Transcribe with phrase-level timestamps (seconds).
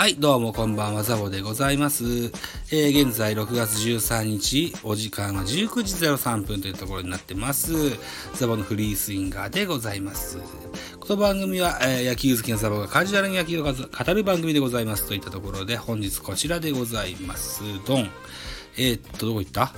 [0.00, 2.04] はい、どうもこんばんは、ザボでございます。
[2.72, 5.46] えー、現在6月13日、お時間は19
[5.82, 7.74] 時03分というところになってます。
[8.34, 10.38] ザボのフリースインガーでございます。
[11.00, 13.74] この番組は、えー、野球好きなザボがカジュアルに野球を語
[14.14, 17.60] る番組でございますといったところで、本日こちらでございます。
[17.86, 18.10] ドン。
[18.78, 19.74] えー、っと、どこ行った？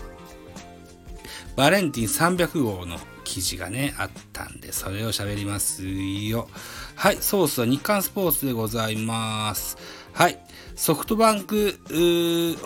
[1.57, 6.49] バレンティン300号の記事がね、あったんで、それを喋りますよ。
[6.95, 9.77] はい、ソースは日刊スポーツでございます。
[10.13, 10.39] はい、
[10.77, 11.79] ソフトバンク、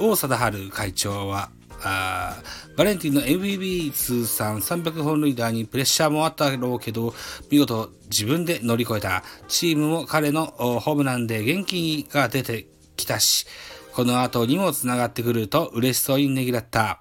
[0.00, 1.50] 大貞治会長は、
[1.82, 2.36] あ
[2.76, 7.14] バレンティンの MVP 通算300本塁打にプレッシャーもあったろうけど、
[7.50, 9.22] 見事自分で乗り越えた。
[9.48, 13.46] チームも彼のホームランで元気が出てきたし、
[13.92, 17.00] この後にも繋がってくると嬉しそうにねぎらった。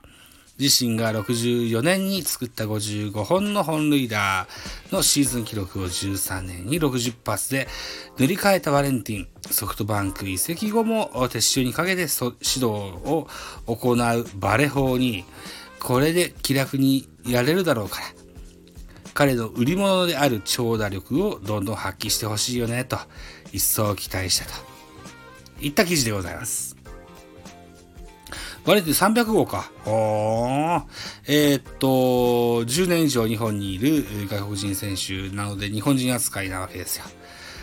[0.58, 4.48] 自身が64年に作った55本の本塁打
[4.92, 7.68] のシーズン記録を13年に60発で
[8.18, 9.28] 塗り替えたバレンティン。
[9.52, 13.28] ソフトバンク移籍後も撤収にかけて指導を
[13.68, 15.26] 行うバレ法に、
[15.80, 18.06] これで気楽にやれるだろうから。
[19.14, 22.98] 彼の売り物である長打力をどんどん発揮してほしいよね、と
[23.52, 24.52] 一層期待したと。
[25.62, 26.75] いった記事でございます。
[28.66, 29.72] バレンティン300号か。
[29.86, 30.84] おー。
[31.28, 31.88] えー、っと、
[32.66, 37.06] 10年以上日本にいる外国人選手なので日本人扱いなわけですよ。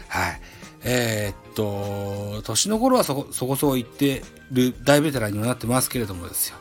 [0.09, 0.41] はい。
[0.85, 6.57] えー、っと、年の頃はそこそこそこ行ってる大ベテランにはなってますけれどもですよ。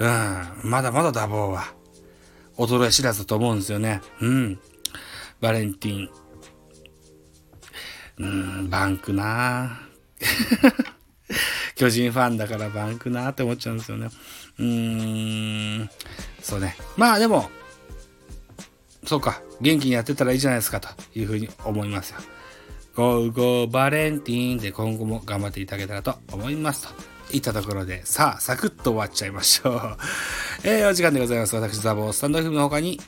[0.00, 0.70] うん。
[0.70, 1.72] まだまだダボーは
[2.56, 4.00] 衰え知らずだと思うんですよね。
[4.20, 4.58] うん。
[5.40, 6.10] バレンティン。
[8.18, 9.80] うん、バンクな
[11.82, 14.08] 巨人ファンだからバンクなって思っちゃうんですよね。
[14.60, 15.90] うーん、
[16.40, 16.76] そうね。
[16.96, 17.50] まあでも、
[19.04, 20.88] そうか、元気にやってたらいいじゃないですかと
[21.18, 22.20] いうふうに思いますよ。
[22.94, 26.94] ゴーゴーバレンティーンで今後も頑張っていただけたらと思いますと。
[27.32, 29.96] いったところで、さあ、サクッと終わっちゃいましょう。
[30.62, 31.56] えー、お時間でございます。
[31.56, 33.00] 私、ザボー、スタンド F の他に、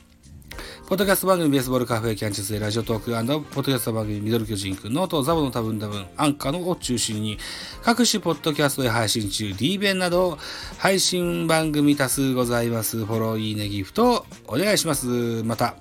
[0.87, 7.39] ポッドキャスト番組ベースボールカフェキャンチュスでラジオトークポッドキャスト番組ミドル巨人くんノートザボの多分多分アンカーのを中心に
[7.81, 10.37] 各種ポッドキャストで配信中 D 弁など
[10.77, 13.03] 配信番組多数ございます。
[13.03, 15.07] フォロー、いいね、ギフトお願いします。
[15.43, 15.75] また、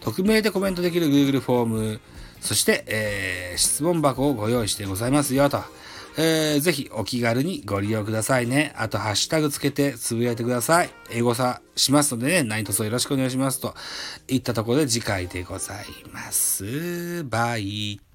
[0.00, 2.00] 匿名でコメントできる Google フォーム、
[2.40, 5.62] そして、えー、質問箱をご用意してございますよと。
[6.20, 8.74] えー、ぜひお気軽にご利用くださいね。
[8.76, 10.90] あと、ハッシュタグつけてつぶやいてください。
[11.10, 13.74] 英語さしますのでね、何卒よろしくお願いしますと
[14.26, 17.22] いったところで次回でございます。
[17.22, 18.07] バイ。